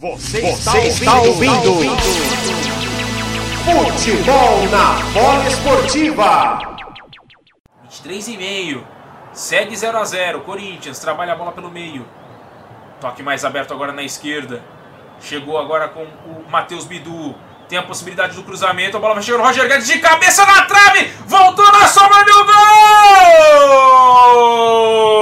Você, 0.00 0.40
Você 0.40 0.78
está, 0.78 1.20
ouvindo, 1.20 1.74
ouvindo. 1.74 1.94
Futebol 3.66 4.66
na 4.70 4.94
bola 5.12 5.46
esportiva. 5.46 6.58
23 7.82 8.28
e 8.28 8.36
meio. 8.38 8.88
Segue 9.34 9.76
0 9.76 9.98
a 9.98 10.04
0 10.04 10.40
Corinthians 10.40 10.98
trabalha 11.00 11.34
a 11.34 11.36
bola 11.36 11.52
pelo 11.52 11.70
meio. 11.70 12.08
Toque 12.98 13.22
mais 13.22 13.44
aberto 13.44 13.74
agora 13.74 13.92
na 13.92 14.02
esquerda. 14.02 14.64
Chegou 15.20 15.58
agora 15.58 15.88
com 15.88 16.04
o 16.04 16.46
Matheus 16.48 16.86
Bidu. 16.86 17.34
Tem 17.68 17.76
a 17.76 17.82
possibilidade 17.82 18.34
do 18.34 18.42
cruzamento. 18.42 18.96
A 18.96 19.00
bola 19.00 19.12
vai 19.12 19.22
chegar 19.22 19.36
no 19.36 19.44
Roger 19.44 19.68
Guedes 19.68 19.86
de 19.86 19.98
cabeça 19.98 20.46
na 20.46 20.62
trave. 20.62 21.12
Voltou 21.26 21.70
na 21.72 21.86
sobra 21.86 22.24
do 22.24 22.46
gol! 24.26 25.19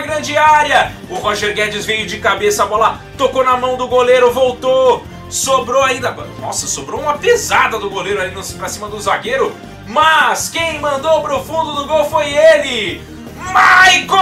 Grande 0.00 0.36
área. 0.36 0.92
O 1.08 1.14
Roger 1.14 1.54
Guedes 1.54 1.84
veio 1.84 2.06
de 2.06 2.18
cabeça, 2.18 2.62
a 2.62 2.66
bola 2.66 3.00
tocou 3.16 3.44
na 3.44 3.56
mão 3.56 3.76
do 3.76 3.88
goleiro, 3.88 4.32
voltou. 4.32 5.04
Sobrou 5.28 5.82
ainda. 5.82 6.12
Nossa, 6.40 6.66
sobrou 6.66 7.00
uma 7.00 7.18
pesada 7.18 7.78
do 7.78 7.90
goleiro 7.90 8.20
ali 8.20 8.32
pra 8.56 8.68
cima 8.68 8.88
do 8.88 9.00
zagueiro. 9.00 9.54
Mas 9.86 10.48
quem 10.48 10.80
mandou 10.80 11.22
pro 11.22 11.42
fundo 11.44 11.72
do 11.74 11.86
gol 11.86 12.04
foi 12.04 12.32
ele! 12.32 13.00
Maicon! 13.36 14.16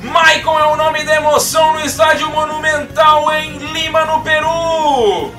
Maicon 0.00 0.58
é 0.58 0.64
o 0.64 0.76
nome 0.76 1.04
da 1.04 1.16
emoção 1.16 1.74
no 1.74 1.80
estádio 1.80 2.30
Monumental 2.30 3.30
em 3.34 3.58
Lima, 3.58 4.04
no 4.04 4.22
Peru. 4.22 5.32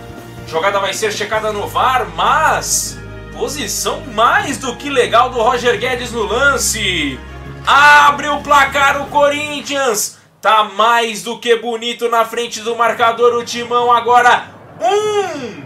Jogada 0.48 0.80
vai 0.80 0.94
ser 0.94 1.12
checada 1.12 1.52
no 1.52 1.68
VAR, 1.68 2.08
mas 2.16 2.98
posição 3.34 4.02
mais 4.14 4.58
do 4.58 4.76
que 4.76 4.90
legal 4.90 5.30
do 5.30 5.42
Roger 5.42 5.78
Guedes 5.80 6.12
no 6.12 6.24
lance. 6.24 7.20
Abre 7.68 8.30
o 8.30 8.42
placar 8.42 9.02
o 9.02 9.08
Corinthians. 9.08 10.18
Tá 10.42 10.64
mais 10.64 11.22
do 11.22 11.38
que 11.38 11.58
bonito 11.58 12.08
na 12.08 12.24
frente 12.24 12.62
do 12.62 12.78
marcador 12.78 13.36
o 13.36 13.44
Timão 13.44 13.92
agora. 13.92 14.46
Um 14.80 15.64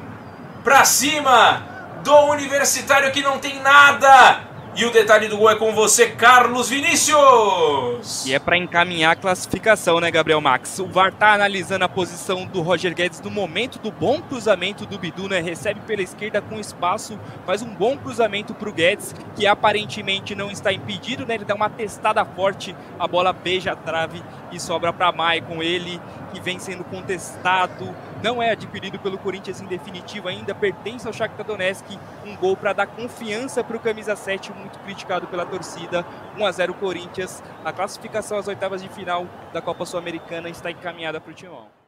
pra 0.63 0.83
cima 0.83 1.63
do 2.03 2.15
Universitário 2.31 3.11
que 3.11 3.21
não 3.21 3.37
tem 3.37 3.59
nada. 3.61 4.50
E 4.73 4.85
o 4.85 4.89
detalhe 4.89 5.27
do 5.27 5.37
gol 5.37 5.51
é 5.51 5.55
com 5.55 5.75
você, 5.75 6.07
Carlos 6.11 6.69
Vinícius. 6.69 8.25
E 8.25 8.33
é 8.33 8.39
para 8.39 8.55
encaminhar 8.55 9.11
a 9.11 9.15
classificação, 9.17 9.99
né, 9.99 10.09
Gabriel 10.09 10.39
Max? 10.39 10.79
O 10.79 10.87
VAR 10.87 11.11
tá 11.11 11.33
analisando 11.33 11.83
a 11.83 11.89
posição 11.89 12.45
do 12.45 12.61
Roger 12.61 12.95
Guedes 12.95 13.19
no 13.19 13.29
momento 13.29 13.79
do 13.79 13.91
bom 13.91 14.21
cruzamento 14.21 14.85
do 14.85 14.97
Bidu, 14.97 15.27
né? 15.27 15.41
Recebe 15.41 15.81
pela 15.81 16.01
esquerda 16.01 16.41
com 16.41 16.57
espaço, 16.57 17.19
faz 17.45 17.61
um 17.61 17.75
bom 17.75 17.97
cruzamento 17.97 18.53
para 18.53 18.69
o 18.69 18.71
Guedes, 18.71 19.13
que 19.35 19.45
aparentemente 19.45 20.33
não 20.35 20.49
está 20.49 20.71
impedido, 20.71 21.25
né? 21.25 21.35
Ele 21.35 21.43
dá 21.43 21.53
uma 21.53 21.69
testada 21.69 22.23
forte, 22.23 22.73
a 22.97 23.05
bola 23.05 23.33
beija 23.33 23.73
a 23.73 23.75
trave 23.75 24.23
e 24.53 24.59
sobra 24.59 24.93
para 24.93 25.11
Maicon. 25.11 25.61
Ele 25.61 25.99
que 26.31 26.39
vem 26.39 26.59
sendo 26.59 26.85
contestado, 26.85 27.93
não 28.23 28.41
é 28.41 28.51
adquirido 28.51 28.99
pelo 28.99 29.17
Corinthians 29.17 29.61
em 29.61 29.65
definitivo 29.65 30.27
ainda, 30.27 30.53
pertence 30.53 31.07
ao 31.07 31.13
Shakhtar 31.13 31.45
Donetsk, 31.45 31.97
um 32.25 32.35
gol 32.35 32.55
para 32.55 32.73
dar 32.73 32.87
confiança 32.87 33.63
para 33.63 33.75
o 33.75 33.79
camisa 33.79 34.15
7, 34.15 34.53
muito 34.53 34.79
criticado 34.79 35.27
pela 35.27 35.45
torcida, 35.45 36.05
1 36.37 36.45
a 36.45 36.51
0 36.51 36.73
Corinthians, 36.75 37.43
a 37.65 37.73
classificação 37.73 38.37
às 38.37 38.47
oitavas 38.47 38.81
de 38.81 38.89
final 38.89 39.25
da 39.51 39.61
Copa 39.61 39.85
Sul-Americana 39.85 40.49
está 40.49 40.69
encaminhada 40.69 41.19
para 41.19 41.31
o 41.31 41.33
Timão. 41.33 41.81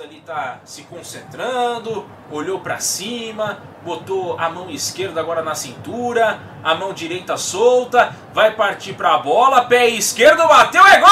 ali 0.00 0.20
tá 0.20 0.60
se 0.64 0.84
concentrando, 0.84 2.06
olhou 2.30 2.60
para 2.60 2.78
cima, 2.78 3.60
botou 3.84 4.38
a 4.38 4.48
mão 4.48 4.70
esquerda 4.70 5.20
agora 5.20 5.42
na 5.42 5.54
cintura, 5.54 6.38
a 6.62 6.74
mão 6.74 6.92
direita 6.92 7.36
solta, 7.36 8.14
vai 8.32 8.52
partir 8.52 8.94
para 8.94 9.14
a 9.14 9.18
bola, 9.18 9.64
pé 9.64 9.88
esquerdo 9.88 10.46
bateu, 10.48 10.86
é 10.86 11.00
gol! 11.00 11.08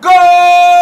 Gol! 0.00 0.77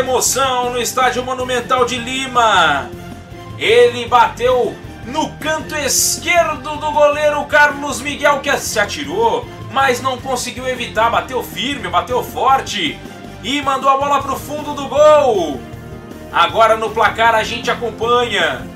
Emoção 0.00 0.70
no 0.70 0.80
Estádio 0.80 1.22
Monumental 1.22 1.84
de 1.84 1.98
Lima. 1.98 2.90
Ele 3.58 4.06
bateu 4.06 4.74
no 5.04 5.30
canto 5.34 5.76
esquerdo 5.76 6.76
do 6.76 6.90
goleiro 6.90 7.44
Carlos 7.44 8.00
Miguel, 8.00 8.40
que 8.40 8.56
se 8.58 8.80
atirou, 8.80 9.46
mas 9.70 10.00
não 10.00 10.16
conseguiu 10.16 10.66
evitar. 10.66 11.10
Bateu 11.10 11.42
firme, 11.42 11.88
bateu 11.88 12.22
forte 12.24 12.98
e 13.42 13.60
mandou 13.60 13.90
a 13.90 13.98
bola 13.98 14.22
para 14.22 14.32
o 14.32 14.38
fundo 14.38 14.74
do 14.74 14.88
gol. 14.88 15.60
Agora 16.32 16.76
no 16.76 16.90
placar 16.90 17.34
a 17.34 17.44
gente 17.44 17.70
acompanha. 17.70 18.66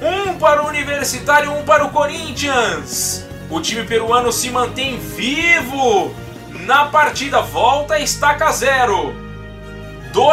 Um 0.00 0.38
para 0.38 0.62
o 0.62 0.68
Universitário, 0.68 1.52
um 1.52 1.64
para 1.64 1.84
o 1.84 1.90
Corinthians. 1.90 3.26
O 3.50 3.60
time 3.60 3.82
peruano 3.82 4.30
se 4.30 4.50
mantém 4.50 4.98
vivo 4.98 6.14
na 6.50 6.84
partida. 6.86 7.42
Volta 7.42 7.98
estaca 7.98 8.52
zero. 8.52 9.29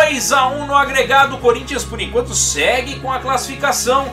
2 0.07 0.31
a 0.31 0.47
1 0.47 0.67
no 0.67 0.75
agregado. 0.75 1.35
O 1.35 1.39
Corinthians, 1.39 1.83
por 1.83 1.99
enquanto, 1.99 2.33
segue 2.33 2.97
com 3.01 3.11
a 3.11 3.19
classificação, 3.19 4.09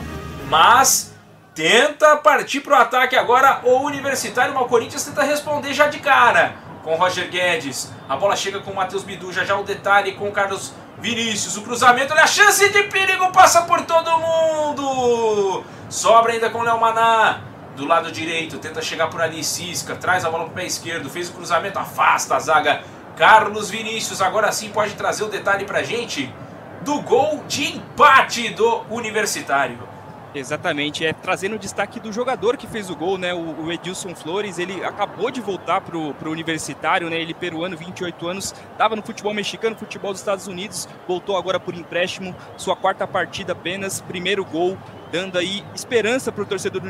mas 0.49 1.15
tenta 1.53 2.17
partir 2.17 2.59
para 2.59 2.77
o 2.77 2.81
ataque 2.81 3.15
agora. 3.15 3.61
O 3.63 3.77
Universitário, 3.79 4.53
mas 4.53 4.63
o 4.63 4.67
Corinthians 4.67 5.05
tenta 5.05 5.23
responder 5.23 5.73
já 5.73 5.87
de 5.87 5.99
cara 5.99 6.55
com 6.83 6.95
Roger 6.95 7.29
Guedes. 7.29 7.93
A 8.09 8.17
bola 8.17 8.35
chega 8.35 8.59
com 8.59 8.71
o 8.71 8.75
Matheus 8.75 9.03
Bidu, 9.03 9.31
já 9.31 9.45
já 9.45 9.55
o 9.55 9.63
detalhe 9.63 10.11
com 10.15 10.27
o 10.27 10.33
Carlos 10.33 10.73
Vinícius. 10.99 11.55
O 11.55 11.61
cruzamento, 11.61 12.11
olha 12.11 12.23
a 12.23 12.27
chance 12.27 12.67
de 12.69 12.83
perigo, 12.83 13.31
passa 13.31 13.61
por 13.61 13.81
todo 13.85 14.17
mundo. 14.17 15.63
Sobra 15.89 16.33
ainda 16.33 16.49
com 16.49 16.59
o 16.59 16.63
Léo 16.63 16.77
Maná. 16.77 17.39
Do 17.77 17.85
lado 17.85 18.11
direito, 18.11 18.57
tenta 18.57 18.81
chegar 18.81 19.09
por 19.09 19.21
ali, 19.21 19.43
Cisca, 19.43 19.95
traz 19.95 20.23
a 20.23 20.29
bola 20.29 20.45
para 20.45 20.51
o 20.51 20.55
pé 20.55 20.65
esquerdo, 20.65 21.09
fez 21.09 21.29
o 21.29 21.33
cruzamento, 21.33 21.77
afasta 21.77 22.35
a 22.35 22.39
zaga 22.39 22.81
Carlos 23.15 23.69
Vinícius 23.69 24.21
agora 24.21 24.51
sim 24.51 24.69
pode 24.69 24.93
trazer 24.95 25.23
o 25.23 25.29
detalhe 25.29 25.65
pra 25.65 25.83
gente 25.83 26.33
do 26.81 27.01
gol 27.01 27.43
de 27.47 27.75
empate 27.75 28.49
do 28.49 28.83
Universitário. 28.89 29.95
Exatamente, 30.35 31.05
é 31.05 31.13
trazendo 31.13 31.55
o 31.55 31.59
destaque 31.59 31.97
do 31.97 32.11
jogador 32.11 32.57
que 32.57 32.67
fez 32.67 32.89
o 32.89 32.95
gol, 32.95 33.17
né? 33.17 33.33
O, 33.33 33.67
o 33.67 33.71
Edilson 33.71 34.13
Flores, 34.13 34.59
ele 34.59 34.83
acabou 34.83 35.31
de 35.31 35.39
voltar 35.39 35.79
pro, 35.79 36.13
pro 36.15 36.29
universitário, 36.29 37.09
né? 37.09 37.15
Ele 37.15 37.33
peruano, 37.33 37.77
28 37.77 38.27
anos, 38.27 38.53
estava 38.73 38.97
no 38.97 39.01
futebol 39.01 39.33
mexicano, 39.33 39.77
futebol 39.77 40.11
dos 40.11 40.19
Estados 40.19 40.45
Unidos, 40.45 40.89
voltou 41.07 41.37
agora 41.37 41.57
por 41.57 41.73
empréstimo, 41.73 42.35
sua 42.57 42.75
quarta 42.75 43.07
partida 43.07 43.53
apenas, 43.53 44.01
primeiro 44.01 44.43
gol, 44.43 44.77
dando 45.09 45.37
aí 45.37 45.63
esperança 45.73 46.33
para 46.33 46.43
o 46.43 46.45
torcedor 46.45 46.81
do 46.81 46.89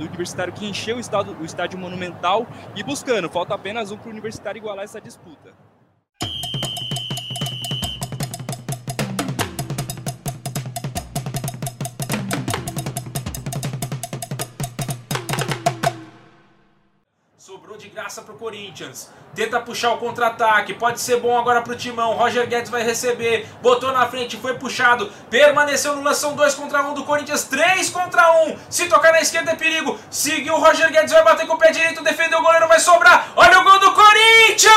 universitário 0.00 0.54
que 0.54 0.66
encheu 0.66 0.96
o 0.96 1.00
estádio, 1.00 1.36
o 1.38 1.44
estádio 1.44 1.78
monumental 1.78 2.46
e 2.74 2.82
buscando, 2.82 3.28
falta 3.28 3.54
apenas 3.54 3.90
um 3.90 3.98
para 3.98 4.08
o 4.08 4.12
universitário 4.12 4.58
igualar 4.58 4.84
essa 4.84 5.02
disputa. 5.02 5.65
Graça 18.06 18.22
pro 18.22 18.34
Corinthians. 18.34 19.10
Tenta 19.34 19.58
puxar 19.58 19.90
o 19.90 19.98
contra-ataque, 19.98 20.74
pode 20.74 21.00
ser 21.00 21.18
bom 21.18 21.36
agora 21.36 21.60
pro 21.60 21.74
Timão. 21.74 22.14
Roger 22.14 22.46
Guedes 22.46 22.70
vai 22.70 22.84
receber, 22.84 23.48
botou 23.60 23.90
na 23.90 24.06
frente, 24.06 24.36
foi 24.36 24.54
puxado, 24.54 25.10
permaneceu 25.28 25.96
no 25.96 26.04
lance, 26.04 26.20
são 26.20 26.36
2 26.36 26.54
contra 26.54 26.82
1 26.82 26.90
um 26.90 26.94
do 26.94 27.04
Corinthians, 27.04 27.42
3 27.44 27.90
contra 27.90 28.44
1. 28.44 28.50
Um. 28.50 28.56
Se 28.70 28.86
tocar 28.88 29.10
na 29.10 29.20
esquerda 29.20 29.50
é 29.50 29.56
perigo. 29.56 29.98
Seguiu 30.08 30.54
o 30.54 30.60
Roger 30.60 30.88
Guedes, 30.92 31.12
vai 31.12 31.24
bater 31.24 31.48
com 31.48 31.54
o 31.54 31.58
pé 31.58 31.72
direito, 31.72 32.00
defendeu 32.04 32.38
o 32.38 32.42
goleiro, 32.42 32.68
vai 32.68 32.78
sobrar. 32.78 33.32
Olha 33.34 33.58
o 33.58 33.64
gol 33.64 33.80
do 33.80 33.92
Corinthians! 33.92 34.76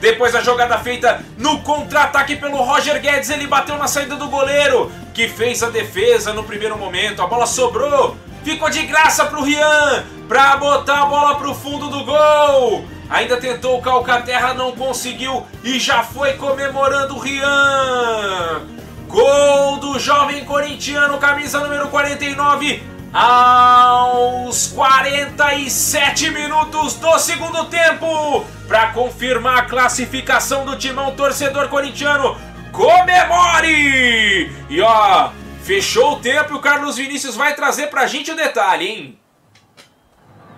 Depois 0.00 0.32
da 0.32 0.40
jogada 0.40 0.78
feita 0.78 1.24
no 1.36 1.60
contra-ataque 1.60 2.36
pelo 2.36 2.62
Roger 2.62 3.00
Guedes, 3.00 3.30
ele 3.30 3.46
bateu 3.46 3.76
na 3.76 3.88
saída 3.88 4.16
do 4.16 4.28
goleiro, 4.28 4.90
que 5.14 5.28
fez 5.28 5.62
a 5.62 5.70
defesa 5.70 6.32
no 6.32 6.44
primeiro 6.44 6.78
momento. 6.78 7.22
A 7.22 7.26
bola 7.26 7.46
sobrou, 7.46 8.16
ficou 8.44 8.70
de 8.70 8.82
graça 8.84 9.24
pro 9.26 9.42
Rian, 9.42 10.04
pra 10.28 10.56
botar 10.56 11.02
a 11.02 11.06
bola 11.06 11.34
pro 11.36 11.54
fundo 11.54 11.88
do 11.88 12.04
gol. 12.04 12.84
Ainda 13.10 13.38
tentou 13.38 13.78
o 13.78 13.82
Calcaterra, 13.82 14.52
não 14.52 14.72
conseguiu 14.72 15.46
e 15.64 15.78
já 15.78 16.02
foi 16.02 16.34
comemorando 16.34 17.16
o 17.16 17.18
Rian. 17.18 18.62
Gol 19.08 19.78
do 19.78 19.98
jovem 19.98 20.44
corintiano, 20.44 21.16
camisa 21.16 21.60
número 21.60 21.88
49, 21.88 22.82
aos 23.12 24.68
47 24.68 26.30
minutos 26.30 26.94
do 26.94 27.18
segundo 27.18 27.64
tempo 27.66 28.44
para 28.66 28.92
confirmar 28.92 29.58
a 29.58 29.66
classificação 29.66 30.64
do 30.64 30.76
timão 30.76 31.14
torcedor 31.14 31.68
corintiano. 31.68 32.36
Comemore! 32.72 34.52
E 34.68 34.80
ó, 34.80 35.30
fechou 35.62 36.12
o 36.12 36.20
tempo 36.20 36.52
e 36.52 36.56
o 36.56 36.60
Carlos 36.60 36.96
Vinícius 36.96 37.34
vai 37.34 37.54
trazer 37.54 37.88
pra 37.88 38.06
gente 38.06 38.30
o 38.30 38.36
detalhe, 38.36 38.86
hein? 38.86 39.18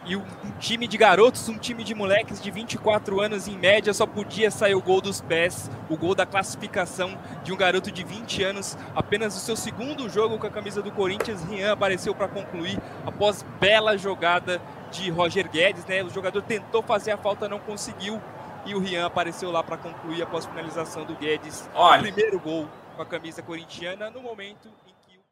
E 0.04 0.16
um 0.16 0.24
time 0.60 0.86
de 0.86 0.98
garotos, 0.98 1.48
um 1.48 1.56
time 1.56 1.82
de 1.82 1.94
moleques 1.94 2.40
de 2.40 2.50
24 2.50 3.18
anos 3.20 3.48
em 3.48 3.56
média, 3.56 3.94
só 3.94 4.06
podia 4.06 4.50
sair 4.50 4.74
o 4.74 4.82
gol 4.82 5.00
dos 5.00 5.20
pés, 5.20 5.70
o 5.88 5.96
gol 5.96 6.14
da 6.14 6.26
classificação 6.26 7.18
de 7.42 7.50
um 7.50 7.56
garoto 7.56 7.90
de 7.90 8.04
20 8.04 8.42
anos. 8.44 8.76
Apenas 8.94 9.34
o 9.34 9.40
seu 9.40 9.56
segundo 9.56 10.08
jogo 10.08 10.38
com 10.38 10.46
a 10.46 10.50
camisa 10.50 10.82
do 10.82 10.92
Corinthians, 10.92 11.42
Rian 11.44 11.72
apareceu 11.72 12.14
para 12.14 12.28
concluir 12.28 12.78
após 13.06 13.42
bela 13.58 13.96
jogada 13.96 14.60
de 14.92 15.10
Roger 15.10 15.48
Guedes, 15.50 15.86
né? 15.86 16.02
O 16.02 16.10
jogador 16.10 16.42
tentou 16.42 16.82
fazer 16.82 17.12
a 17.12 17.16
falta, 17.16 17.48
não 17.48 17.58
conseguiu. 17.58 18.20
E 18.66 18.74
o 18.74 18.78
Rian 18.78 19.06
apareceu 19.06 19.50
lá 19.50 19.62
para 19.62 19.78
concluir 19.78 20.22
após 20.22 20.44
finalização 20.44 21.06
do 21.06 21.14
Guedes. 21.14 21.70
Olha. 21.74 22.00
O 22.00 22.12
primeiro 22.12 22.38
gol 22.38 22.68
com 22.94 23.02
a 23.02 23.06
camisa 23.06 23.42
corintiana 23.42 24.10
no 24.10 24.20
momento 24.20 24.68
em 24.86 24.92
que 25.06 25.16
o. 25.16 25.22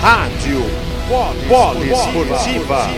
Rádio 0.00 0.93
Polo 1.06 1.84
Esportiva. 1.84 2.88